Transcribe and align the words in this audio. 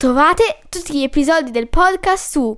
Trovate 0.00 0.60
tutti 0.68 0.96
gli 0.96 1.02
episodi 1.02 1.50
del 1.50 1.68
podcast 1.68 2.30
su 2.30 2.56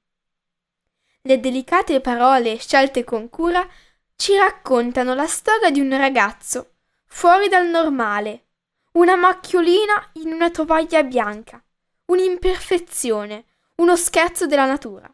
Le 1.21 1.39
delicate 1.39 1.99
parole 2.01 2.57
scelte 2.57 3.03
con 3.03 3.29
cura 3.29 3.67
ci 4.15 4.35
raccontano 4.35 5.13
la 5.13 5.27
storia 5.27 5.69
di 5.69 5.79
un 5.79 5.95
ragazzo 5.95 6.75
fuori 7.05 7.49
dal 7.49 7.67
normale, 7.67 8.45
una 8.93 9.15
macchiolina 9.15 10.09
in 10.13 10.33
una 10.33 10.49
tovaglia 10.49 11.03
bianca, 11.03 11.63
un'imperfezione, 12.05 13.45
uno 13.75 13.95
scherzo 13.95 14.47
della 14.47 14.65
natura. 14.65 15.11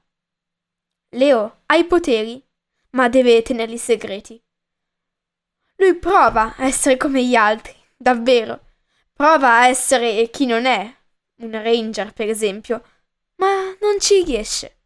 Leo 1.09 1.61
ha 1.65 1.75
i 1.75 1.85
poteri, 1.85 2.41
ma 2.91 3.09
deve 3.09 3.41
tenerli 3.41 3.77
segreti. 3.77 4.41
Lui 5.77 5.95
prova 5.95 6.55
a 6.55 6.65
essere 6.65 6.97
come 6.97 7.25
gli 7.25 7.35
altri, 7.35 7.75
davvero. 7.97 8.72
Prova 9.13 9.59
a 9.59 9.67
essere 9.67 10.29
chi 10.29 10.45
non 10.45 10.65
è, 10.65 10.95
un 11.37 11.51
ranger 11.51 12.13
per 12.13 12.29
esempio, 12.29 12.83
ma 13.35 13.75
non 13.79 13.99
ci 13.99 14.23
riesce. 14.23 14.77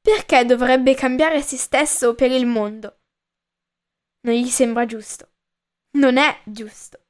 Perché 0.00 0.44
dovrebbe 0.44 0.94
cambiare 0.94 1.42
se 1.42 1.56
stesso 1.56 2.14
per 2.14 2.30
il 2.30 2.46
mondo? 2.46 2.98
Non 4.20 4.34
gli 4.34 4.48
sembra 4.48 4.86
giusto. 4.86 5.28
Non 5.92 6.16
è 6.16 6.40
giusto. 6.44 7.00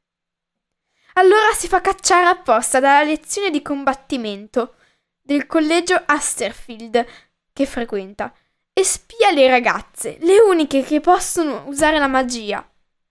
Allora 1.15 1.53
si 1.53 1.67
fa 1.67 1.81
cacciare 1.81 2.27
apposta 2.27 2.79
dalla 2.79 3.03
lezione 3.03 3.51
di 3.51 3.63
combattimento 3.63 4.77
del 5.21 5.47
collegio 5.47 6.01
Asterfield 6.07 7.05
che 7.53 7.67
frequenta 7.67 8.33
e 8.73 8.85
spia 8.85 9.31
le 9.31 9.49
ragazze, 9.49 10.19
le 10.21 10.39
uniche 10.41 10.83
che 10.83 11.01
possono 11.01 11.65
usare 11.67 11.99
la 11.99 12.07
magia, 12.07 12.67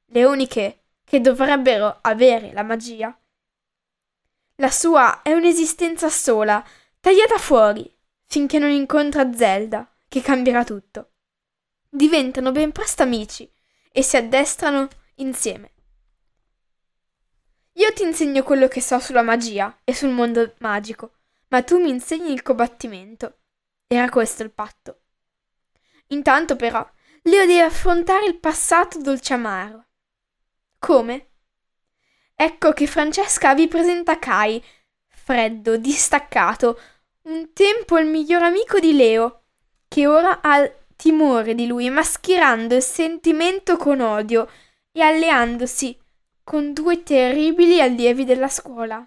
le 0.05 0.23
uniche 0.23 0.84
che 1.05 1.21
dovrebbero 1.21 1.99
avere 2.01 2.51
la 2.51 2.63
magia. 2.63 3.17
La 4.55 4.71
sua 4.71 5.21
è 5.21 5.31
un'esistenza 5.31 6.09
sola, 6.09 6.61
tagliata 6.99 7.37
fuori, 7.37 7.89
finché 8.25 8.59
non 8.59 8.71
incontra 8.71 9.31
Zelda, 9.31 9.89
che 10.09 10.21
cambierà 10.21 10.63
tutto. 10.63 11.11
Diventano 11.87 12.51
ben 12.51 12.71
presto 12.71 13.03
amici 13.03 13.49
e 13.91 14.01
si 14.01 14.17
addestrano 14.17 14.87
insieme. 15.15 15.71
Io 17.73 17.93
ti 17.93 18.03
insegno 18.03 18.43
quello 18.43 18.67
che 18.67 18.81
so 18.81 18.99
sulla 18.99 19.21
magia 19.21 19.79
e 19.83 19.93
sul 19.93 20.09
mondo 20.09 20.53
magico, 20.59 21.15
ma 21.49 21.61
tu 21.61 21.79
mi 21.79 21.89
insegni 21.89 22.31
il 22.31 22.41
combattimento. 22.41 23.39
Era 23.87 24.09
questo 24.09 24.43
il 24.43 24.51
patto. 24.51 25.01
Intanto 26.07 26.55
però 26.55 26.87
Leo 27.23 27.45
deve 27.45 27.61
affrontare 27.61 28.25
il 28.25 28.39
passato 28.39 28.99
dolce 28.99 29.33
amaro. 29.33 29.85
Come? 30.85 31.29
Ecco 32.35 32.71
che 32.73 32.85
Francesca 32.85 33.55
vi 33.55 33.67
presenta 33.67 34.19
Kai, 34.19 34.63
freddo, 35.07 35.77
distaccato, 35.77 36.79
un 37.23 37.53
tempo 37.53 37.97
il 37.97 38.05
miglior 38.05 38.43
amico 38.43 38.77
di 38.77 38.95
Leo, 38.95 39.45
che 39.87 40.05
ora 40.05 40.41
ha 40.41 40.71
timore 40.95 41.55
di 41.55 41.65
lui, 41.65 41.89
mascherando 41.89 42.75
il 42.75 42.83
sentimento 42.83 43.77
con 43.77 43.99
odio 43.99 44.47
e 44.91 45.01
alleandosi 45.01 45.97
con 46.43 46.71
due 46.71 47.01
terribili 47.01 47.81
allievi 47.81 48.23
della 48.23 48.47
scuola. 48.47 49.03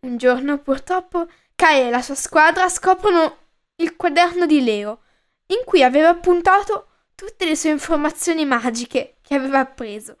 Un 0.00 0.16
giorno, 0.16 0.60
purtroppo, 0.60 1.28
Kai 1.54 1.88
e 1.88 1.90
la 1.90 2.00
sua 2.00 2.14
squadra 2.14 2.70
scoprono 2.70 3.36
il 3.76 3.96
quaderno 3.96 4.46
di 4.46 4.64
Leo, 4.64 5.02
in 5.48 5.60
cui 5.66 5.82
aveva 5.82 6.08
appuntato 6.08 6.86
tutte 7.14 7.44
le 7.44 7.54
sue 7.54 7.68
informazioni 7.68 8.46
magiche 8.46 9.16
che 9.32 9.38
aveva 9.38 9.60
appreso 9.60 10.18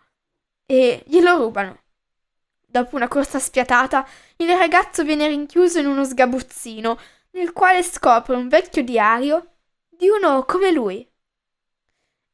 e 0.64 1.02
glielo 1.06 1.36
rubano. 1.36 1.80
Dopo 2.64 2.96
una 2.96 3.08
corsa 3.08 3.38
spiatata, 3.38 4.08
il 4.36 4.48
ragazzo 4.48 5.04
viene 5.04 5.28
rinchiuso 5.28 5.78
in 5.78 5.86
uno 5.86 6.04
sgabuzzino, 6.04 6.98
nel 7.32 7.52
quale 7.52 7.82
scopre 7.82 8.34
un 8.34 8.48
vecchio 8.48 8.82
diario 8.82 9.56
di 9.90 10.08
uno 10.08 10.44
come 10.46 10.72
lui. 10.72 11.06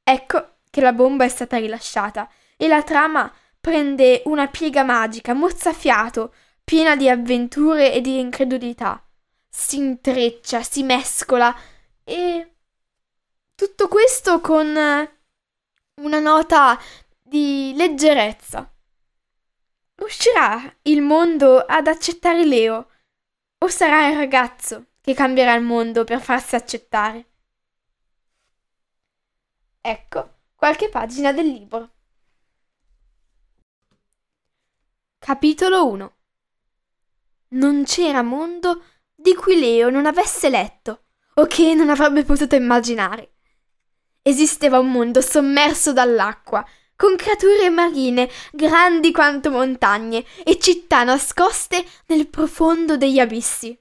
Ecco 0.05 0.59
che 0.71 0.81
la 0.81 0.93
bomba 0.93 1.25
è 1.25 1.29
stata 1.29 1.57
rilasciata 1.57 2.31
e 2.57 2.69
la 2.69 2.85
trama 2.85 3.33
prende 3.61 4.23
una 4.27 4.47
piega 4.47 4.85
magica, 4.85 5.35
mozzafiato, 5.35 6.33
piena 6.63 6.95
di 6.95 7.09
avventure 7.09 7.93
e 7.93 8.01
di 8.01 8.21
incredulità. 8.21 9.05
Si 9.49 9.79
intreccia, 9.79 10.63
si 10.63 10.85
mescola 10.85 11.55
e 12.05 12.53
tutto 13.57 13.89
questo 13.89 14.41
con 14.41 15.18
una 15.99 16.19
nota 16.19 16.79
di 17.21 17.73
leggerezza. 17.77 18.71
Riuscirà 19.95 20.77
il 20.83 21.03
mondo 21.03 21.59
ad 21.59 21.87
accettare 21.87 22.45
Leo 22.45 22.91
o 23.59 23.69
sarà 23.69 24.09
il 24.09 24.17
ragazzo 24.17 24.87
che 25.01 25.15
cambierà 25.15 25.55
il 25.55 25.65
mondo 25.65 26.05
per 26.05 26.21
farsi 26.21 26.55
accettare? 26.55 27.27
Ecco 29.81 30.37
qualche 30.55 30.89
pagina 30.89 31.33
del 31.33 31.47
libro. 31.47 31.91
Capitolo 35.19 35.87
1 35.89 36.17
Non 37.49 37.85
c'era 37.85 38.23
mondo 38.23 38.83
di 39.15 39.35
cui 39.35 39.59
Leo 39.59 39.91
non 39.91 40.07
avesse 40.07 40.49
letto 40.49 41.07
o 41.35 41.47
che 41.47 41.75
non 41.75 41.89
avrebbe 41.89 42.25
potuto 42.25 42.55
immaginare. 42.55 43.38
Esisteva 44.29 44.79
un 44.79 44.91
mondo 44.91 45.23
sommerso 45.23 45.95
dall'acqua, 45.95 46.63
con 46.95 47.17
creature 47.17 47.71
marine 47.71 48.29
grandi 48.53 49.11
quanto 49.11 49.51
montagne 49.51 50.23
e 50.45 50.59
città 50.59 51.03
nascoste 51.03 51.83
nel 52.09 52.29
profondo 52.29 52.99
degli 52.99 53.21
abissi. 53.21 53.75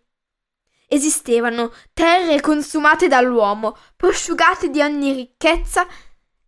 Esistevano 0.88 1.74
terre 1.92 2.40
consumate 2.40 3.10
dall'uomo, 3.10 3.76
prosciugate 3.98 4.70
di 4.70 4.80
ogni 4.80 5.12
ricchezza, 5.12 5.86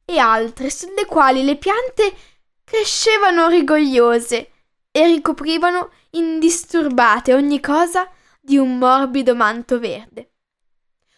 e 0.05 0.17
altre 0.17 0.69
sulle 0.69 1.05
quali 1.05 1.43
le 1.43 1.57
piante 1.57 2.16
crescevano 2.63 3.49
rigogliose 3.49 4.51
e 4.91 5.05
ricoprivano 5.07 5.91
indisturbate 6.11 7.34
ogni 7.34 7.59
cosa 7.59 8.09
di 8.40 8.57
un 8.57 8.78
morbido 8.78 9.35
manto 9.35 9.78
verde. 9.78 10.35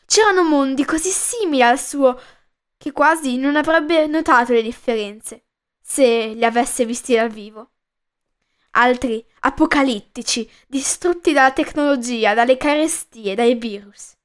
C'erano 0.08 0.42
mondi 0.42 0.84
così 0.84 1.12
simili 1.12 1.62
al 1.62 1.80
suo 1.80 2.20
che 2.82 2.92
quasi 2.92 3.38
non 3.38 3.56
avrebbe 3.58 4.08
notato 4.08 4.54
le 4.54 4.64
differenze 4.64 5.44
se 5.80 6.34
li 6.34 6.44
avesse 6.44 6.84
visti 6.84 7.14
dal 7.14 7.30
vivo. 7.30 7.74
Altri 8.72 9.24
apocalittici, 9.42 10.50
distrutti 10.66 11.32
dalla 11.32 11.52
tecnologia, 11.52 12.34
dalle 12.34 12.58
carestie, 12.58 13.36
dai 13.36 13.54
virus. 13.54 14.16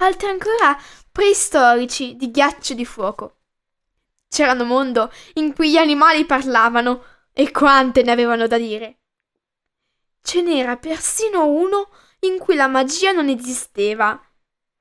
Altri 0.00 0.28
ancora 0.28 0.78
preistorici 1.10 2.14
di 2.16 2.30
ghiaccio 2.30 2.74
e 2.74 2.76
di 2.76 2.84
fuoco. 2.84 3.36
C'erano 4.28 4.64
mondo 4.64 5.10
in 5.34 5.54
cui 5.54 5.70
gli 5.70 5.78
animali 5.78 6.26
parlavano 6.26 7.02
e 7.32 7.50
quante 7.50 8.02
ne 8.02 8.10
avevano 8.10 8.46
da 8.46 8.58
dire. 8.58 8.98
Ce 10.20 10.42
n'era 10.42 10.76
persino 10.76 11.46
uno 11.46 11.88
in 12.20 12.38
cui 12.38 12.54
la 12.54 12.66
magia 12.66 13.12
non 13.12 13.30
esisteva. 13.30 14.20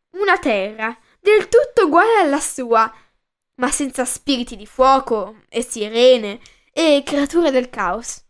Una 0.09 0.37
terra 0.39 0.97
del 1.19 1.47
tutto 1.49 1.85
uguale 1.85 2.19
alla 2.19 2.39
sua, 2.39 2.91
ma 3.55 3.71
senza 3.71 4.05
spiriti 4.05 4.55
di 4.55 4.65
fuoco 4.65 5.43
e 5.49 5.61
sirene 5.61 6.39
e 6.71 7.01
creature 7.05 7.51
del 7.51 7.69
caos. 7.69 8.23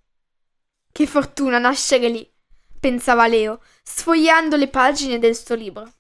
Che 0.91 1.05
fortuna 1.05 1.59
nascere 1.59 2.09
lì, 2.09 2.33
pensava 2.79 3.27
Leo, 3.27 3.61
sfogliando 3.83 4.55
le 4.55 4.67
pagine 4.69 5.19
del 5.19 5.35
suo 5.35 5.55
libro. 5.55 5.91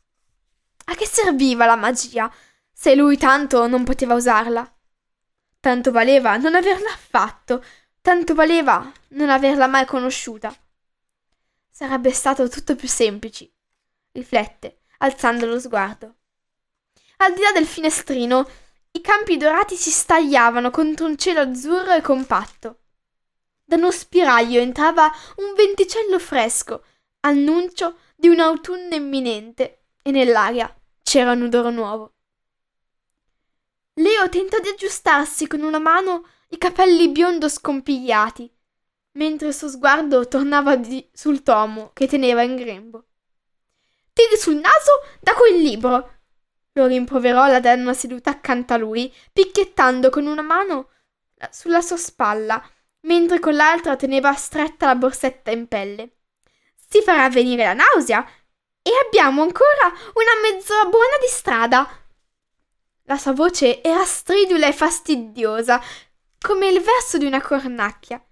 A 0.85 0.95
che 0.95 1.05
serviva 1.05 1.65
la 1.65 1.75
magia, 1.75 2.31
se 2.71 2.95
lui 2.95 3.17
tanto 3.17 3.67
non 3.67 3.83
poteva 3.83 4.13
usarla? 4.13 4.71
Tanto 5.59 5.91
valeva 5.91 6.37
non 6.37 6.55
averla 6.55 6.95
fatto, 6.95 7.63
tanto 8.01 8.33
valeva 8.33 8.89
non 9.09 9.29
averla 9.29 9.67
mai 9.67 9.85
conosciuta. 9.85 10.55
Sarebbe 11.69 12.11
stato 12.11 12.47
tutto 12.47 12.75
più 12.75 12.87
semplice, 12.87 13.51
riflette, 14.13 14.83
alzando 14.99 15.45
lo 15.45 15.59
sguardo. 15.59 16.16
Al 17.17 17.33
di 17.33 17.41
là 17.41 17.51
del 17.51 17.65
finestrino, 17.65 18.47
i 18.91 19.01
campi 19.01 19.37
dorati 19.37 19.75
si 19.75 19.89
stagliavano 19.89 20.69
contro 20.69 21.05
un 21.05 21.17
cielo 21.17 21.41
azzurro 21.41 21.93
e 21.93 22.01
compatto. 22.01 22.79
Da 23.63 23.75
uno 23.75 23.91
spiraglio 23.91 24.59
entrava 24.59 25.11
un 25.37 25.53
venticello 25.55 26.19
fresco, 26.19 26.83
annuncio 27.21 27.99
di 28.15 28.27
un 28.27 28.39
autunno 28.39 28.95
imminente, 28.95 29.85
e 30.01 30.11
nell'aria 30.11 30.73
c'era 31.03 31.31
un 31.31 31.43
odore 31.43 31.71
nuovo. 31.71 32.13
Leo 33.95 34.29
tentò 34.29 34.59
di 34.59 34.69
aggiustarsi 34.69 35.47
con 35.47 35.61
una 35.61 35.79
mano 35.79 36.27
i 36.49 36.57
capelli 36.57 37.09
biondo 37.09 37.49
scompigliati, 37.49 38.49
mentre 39.13 39.47
il 39.47 39.53
suo 39.53 39.69
sguardo 39.69 40.27
tornava 40.27 40.75
di, 40.75 41.09
sul 41.11 41.41
tomo 41.41 41.91
che 41.93 42.07
teneva 42.07 42.43
in 42.43 42.55
grembo. 42.55 43.05
Tiri 44.13 44.37
sul 44.37 44.55
naso 44.55 45.01
da 45.19 45.33
quel 45.33 45.61
libro! 45.61 46.16
Lo 46.77 46.85
rimproverò 46.85 47.47
la 47.47 47.59
donna 47.59 47.93
seduta 47.93 48.29
accanto 48.29 48.73
a 48.73 48.77
lui, 48.77 49.13
picchiettando 49.33 50.09
con 50.09 50.27
una 50.27 50.43
mano 50.43 50.89
sulla 51.49 51.81
sua 51.81 51.97
spalla, 51.97 52.63
mentre 53.01 53.39
con 53.39 53.55
l'altra 53.55 53.95
teneva 53.95 54.33
stretta 54.33 54.85
la 54.85 54.95
borsetta 54.95 55.51
in 55.51 55.67
pelle. 55.67 56.17
Si 56.87 57.01
farà 57.01 57.29
venire 57.29 57.63
la 57.63 57.73
nausea 57.73 58.25
e 58.81 58.91
abbiamo 59.05 59.41
ancora 59.41 59.87
una 60.13 60.49
mezz'ora 60.49 60.85
buona 60.85 61.17
di 61.19 61.27
strada. 61.27 61.87
La 63.03 63.17
sua 63.17 63.33
voce 63.33 63.81
era 63.81 64.03
stridula 64.05 64.67
e 64.67 64.73
fastidiosa, 64.73 65.81
come 66.39 66.67
il 66.67 66.79
verso 66.79 67.17
di 67.17 67.25
una 67.25 67.41
cornacchia, 67.41 68.23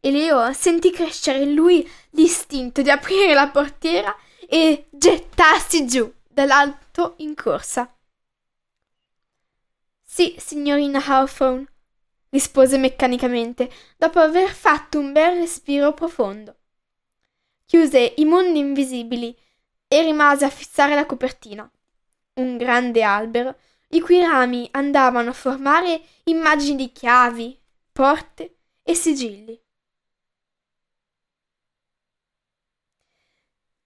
e 0.00 0.10
Leo 0.10 0.52
sentì 0.52 0.90
crescere 0.90 1.38
in 1.38 1.54
lui 1.54 1.88
l'istinto 2.10 2.82
di 2.82 2.90
aprire 2.90 3.34
la 3.34 3.48
portiera 3.48 4.14
e 4.48 4.88
gettarsi 4.90 5.86
giù 5.86 6.12
dall'alto 6.32 7.14
in 7.18 7.34
corsa. 7.34 7.94
Sì, 10.00 10.34
signorina 10.38 11.02
Hawthorne, 11.04 11.66
rispose 12.30 12.78
meccanicamente, 12.78 13.70
dopo 13.96 14.18
aver 14.18 14.50
fatto 14.50 14.98
un 14.98 15.12
bel 15.12 15.38
respiro 15.38 15.92
profondo. 15.94 16.56
Chiuse 17.66 18.14
i 18.16 18.24
mondi 18.24 18.58
invisibili 18.58 19.36
e 19.88 20.02
rimase 20.02 20.44
a 20.44 20.50
fissare 20.50 20.94
la 20.94 21.06
copertina. 21.06 21.70
Un 22.34 22.56
grande 22.56 23.02
albero, 23.02 23.56
i 23.88 24.00
cui 24.00 24.20
rami 24.20 24.68
andavano 24.72 25.30
a 25.30 25.34
formare 25.34 26.02
immagini 26.24 26.76
di 26.76 26.92
chiavi, 26.92 27.58
porte 27.92 28.56
e 28.82 28.94
sigilli. 28.94 29.61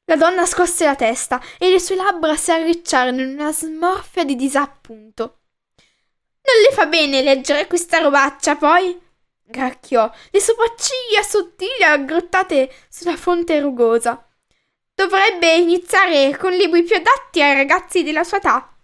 La 0.09 0.17
donna 0.17 0.47
scosse 0.47 0.85
la 0.85 0.95
testa 0.95 1.41
e 1.59 1.69
le 1.69 1.81
sue 1.81 1.97
labbra 1.97 2.37
si 2.37 2.53
arricciarono 2.53 3.23
in 3.23 3.31
una 3.31 3.53
smorfia 3.53 4.25
di 4.25 4.37
disappunto. 4.37 5.41
Non 5.77 6.63
le 6.69 6.73
fa 6.73 6.87
bene 6.87 7.23
leggere 7.23 7.67
questa 7.67 7.99
robaccia, 7.99 8.55
poi? 8.55 8.97
gracchiò, 9.49 10.09
le 10.31 10.41
sopracciglia 10.41 11.23
sottili 11.23 11.83
aggrottate 11.83 12.73
sulla 12.89 13.17
fronte 13.17 13.59
rugosa. 13.59 14.25
Dovrebbe 14.95 15.57
iniziare 15.57 16.37
con 16.37 16.53
libri 16.53 16.85
più 16.85 16.97
adatti 16.97 17.43
ai 17.43 17.55
ragazzi 17.55 18.05
della 18.05 18.23
sua 18.23 18.39
età. 18.39 18.77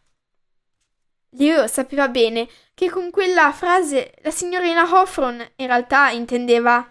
Leo 1.31 1.69
sapeva 1.69 2.09
bene 2.09 2.49
che 2.75 2.91
con 2.91 3.11
quella 3.11 3.53
frase 3.53 4.15
la 4.23 4.31
signorina 4.31 4.83
Hawthorne 4.83 5.53
in 5.57 5.69
realtà 5.69 6.11
intendeva 6.11 6.87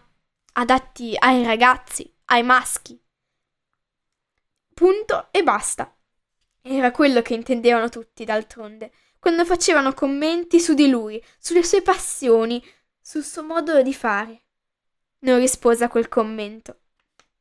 adatti 0.54 1.16
ai 1.20 1.44
ragazzi, 1.44 2.12
ai 2.26 2.44
maschi. 2.44 3.00
Punto 4.82 5.28
e 5.30 5.44
basta. 5.44 5.96
Era 6.60 6.90
quello 6.90 7.22
che 7.22 7.36
intendevano 7.36 7.88
tutti, 7.90 8.26
d'altronde, 8.26 8.92
quando 9.20 9.46
facevano 9.46 9.94
commenti 9.94 10.60
su 10.60 10.74
di 10.74 10.90
lui, 10.90 11.24
sulle 11.38 11.64
sue 11.64 11.84
passioni, 11.84 12.60
sul 13.00 13.24
suo 13.24 13.44
modo 13.44 13.80
di 13.84 13.94
fare. 13.94 14.42
Non 15.20 15.38
rispose 15.38 15.84
a 15.84 15.88
quel 15.88 16.08
commento. 16.08 16.80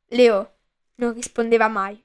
Leo 0.09 0.57
non 0.97 1.13
rispondeva 1.13 1.67
mai. 1.67 1.99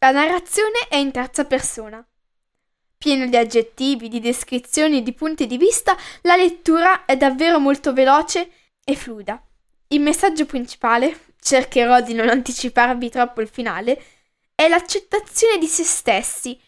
La 0.00 0.10
narrazione 0.10 0.86
è 0.90 0.96
in 0.96 1.12
terza 1.12 1.46
persona. 1.46 2.06
Pieno 3.04 3.26
di 3.26 3.36
aggettivi, 3.36 4.08
di 4.08 4.18
descrizioni 4.18 4.96
e 4.96 5.02
di 5.02 5.12
punti 5.12 5.46
di 5.46 5.58
vista, 5.58 5.94
la 6.22 6.36
lettura 6.36 7.04
è 7.04 7.18
davvero 7.18 7.58
molto 7.58 7.92
veloce 7.92 8.50
e 8.82 8.96
fluida. 8.96 9.44
Il 9.88 10.00
messaggio 10.00 10.46
principale, 10.46 11.34
cercherò 11.38 12.00
di 12.00 12.14
non 12.14 12.30
anticiparvi 12.30 13.10
troppo 13.10 13.42
il 13.42 13.48
finale, 13.48 14.02
è 14.54 14.68
l'accettazione 14.68 15.58
di 15.58 15.66
se 15.66 15.84
stessi 15.84 16.58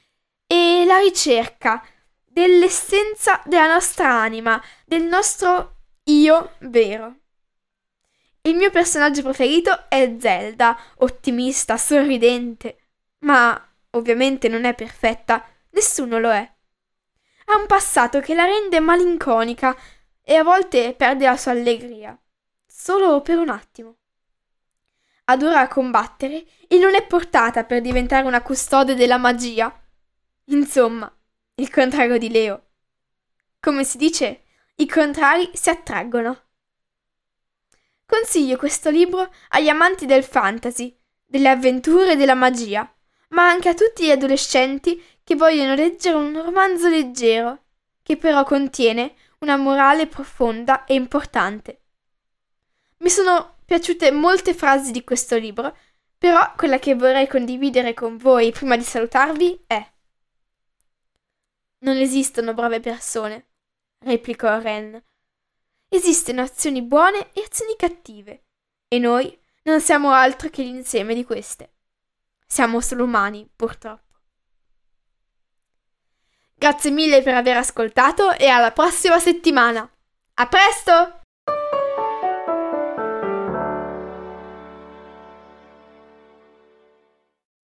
e 0.46 0.84
la 0.86 0.98
ricerca 0.98 1.82
dell'essenza 2.22 3.40
della 3.46 3.72
nostra 3.72 4.12
anima, 4.12 4.62
del 4.84 5.04
nostro 5.04 5.76
io 6.04 6.56
vero. 6.58 7.16
Il 8.42 8.56
mio 8.56 8.70
personaggio 8.70 9.22
preferito 9.22 9.88
è 9.88 10.16
Zelda, 10.20 10.78
ottimista, 10.96 11.78
sorridente, 11.78 12.76
ma 13.20 13.58
ovviamente 13.92 14.48
non 14.48 14.66
è 14.66 14.74
perfetta 14.74 15.42
Nessuno 15.76 16.18
lo 16.18 16.32
è. 16.32 16.54
Ha 17.48 17.56
un 17.56 17.66
passato 17.66 18.20
che 18.20 18.34
la 18.34 18.46
rende 18.46 18.80
malinconica 18.80 19.76
e 20.22 20.34
a 20.34 20.42
volte 20.42 20.94
perde 20.94 21.26
la 21.26 21.36
sua 21.36 21.50
allegria, 21.50 22.18
solo 22.66 23.20
per 23.20 23.36
un 23.36 23.50
attimo. 23.50 23.96
Adora 25.24 25.68
combattere 25.68 26.46
e 26.66 26.78
non 26.78 26.94
è 26.94 27.06
portata 27.06 27.64
per 27.64 27.82
diventare 27.82 28.26
una 28.26 28.40
custode 28.40 28.94
della 28.94 29.18
magia. 29.18 29.70
Insomma, 30.44 31.14
il 31.56 31.70
contrario 31.70 32.16
di 32.16 32.30
Leo. 32.30 32.68
Come 33.60 33.84
si 33.84 33.98
dice, 33.98 34.44
i 34.76 34.88
contrari 34.88 35.50
si 35.52 35.68
attraggono. 35.68 36.44
Consiglio 38.06 38.56
questo 38.56 38.88
libro 38.88 39.30
agli 39.50 39.68
amanti 39.68 40.06
del 40.06 40.24
fantasy, 40.24 40.98
delle 41.22 41.50
avventure 41.50 42.12
e 42.12 42.16
della 42.16 42.34
magia, 42.34 42.90
ma 43.30 43.46
anche 43.46 43.68
a 43.68 43.74
tutti 43.74 44.06
gli 44.06 44.10
adolescenti 44.10 45.02
che 45.26 45.34
vogliono 45.34 45.74
leggere 45.74 46.14
un 46.14 46.40
romanzo 46.40 46.88
leggero, 46.88 47.64
che 48.00 48.16
però 48.16 48.44
contiene 48.44 49.16
una 49.40 49.56
morale 49.56 50.06
profonda 50.06 50.84
e 50.84 50.94
importante. 50.94 51.80
Mi 52.98 53.10
sono 53.10 53.56
piaciute 53.64 54.12
molte 54.12 54.54
frasi 54.54 54.92
di 54.92 55.02
questo 55.02 55.36
libro, 55.36 55.76
però 56.16 56.54
quella 56.54 56.78
che 56.78 56.94
vorrei 56.94 57.26
condividere 57.26 57.92
con 57.92 58.16
voi 58.18 58.52
prima 58.52 58.76
di 58.76 58.84
salutarvi 58.84 59.64
è 59.66 59.84
Non 61.78 61.96
esistono 61.96 62.54
brave 62.54 62.78
persone, 62.78 63.48
replicò 64.04 64.60
Ren. 64.60 65.02
Esistono 65.88 66.42
azioni 66.42 66.82
buone 66.82 67.32
e 67.32 67.42
azioni 67.44 67.74
cattive, 67.76 68.44
e 68.86 69.00
noi 69.00 69.36
non 69.64 69.80
siamo 69.80 70.12
altro 70.12 70.50
che 70.50 70.62
l'insieme 70.62 71.16
di 71.16 71.24
queste. 71.24 71.72
Siamo 72.46 72.80
solo 72.80 73.02
umani, 73.02 73.50
purtroppo. 73.56 74.05
Grazie 76.58 76.90
mille 76.90 77.22
per 77.22 77.34
aver 77.34 77.58
ascoltato 77.58 78.32
e 78.32 78.46
alla 78.48 78.70
prossima 78.70 79.18
settimana. 79.18 79.88
A 80.34 80.46
presto! 80.46 81.20